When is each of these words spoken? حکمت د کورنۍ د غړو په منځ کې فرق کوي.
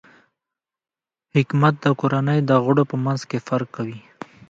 حکمت 1.35 1.75
د 1.83 1.85
کورنۍ 1.99 2.39
د 2.49 2.51
غړو 2.63 2.83
په 2.91 2.95
منځ 3.05 3.21
کې 3.29 3.39
فرق 3.47 3.67
کوي. 3.75 3.99